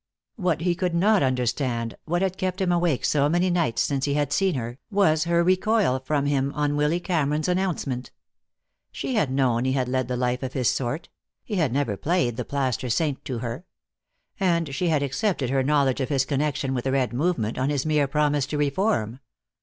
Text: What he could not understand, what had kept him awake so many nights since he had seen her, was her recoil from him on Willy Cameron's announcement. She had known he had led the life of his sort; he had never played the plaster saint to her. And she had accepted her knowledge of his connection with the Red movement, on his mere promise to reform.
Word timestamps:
What 0.35 0.61
he 0.61 0.73
could 0.73 0.95
not 0.95 1.21
understand, 1.21 1.95
what 2.05 2.23
had 2.23 2.35
kept 2.35 2.59
him 2.59 2.71
awake 2.71 3.05
so 3.05 3.29
many 3.29 3.51
nights 3.51 3.83
since 3.83 4.05
he 4.05 4.15
had 4.15 4.33
seen 4.33 4.55
her, 4.55 4.79
was 4.89 5.25
her 5.25 5.43
recoil 5.43 5.99
from 6.03 6.25
him 6.25 6.51
on 6.55 6.75
Willy 6.75 6.99
Cameron's 6.99 7.47
announcement. 7.47 8.09
She 8.91 9.13
had 9.13 9.29
known 9.29 9.63
he 9.63 9.73
had 9.73 9.87
led 9.87 10.07
the 10.07 10.17
life 10.17 10.41
of 10.41 10.53
his 10.53 10.71
sort; 10.71 11.09
he 11.43 11.57
had 11.57 11.71
never 11.71 11.97
played 11.97 12.35
the 12.35 12.45
plaster 12.45 12.89
saint 12.89 13.23
to 13.25 13.37
her. 13.45 13.63
And 14.39 14.73
she 14.73 14.87
had 14.87 15.03
accepted 15.03 15.51
her 15.51 15.61
knowledge 15.61 16.01
of 16.01 16.09
his 16.09 16.25
connection 16.25 16.73
with 16.73 16.85
the 16.85 16.91
Red 16.93 17.13
movement, 17.13 17.59
on 17.59 17.69
his 17.69 17.85
mere 17.85 18.07
promise 18.07 18.47
to 18.47 18.57
reform. 18.57 19.19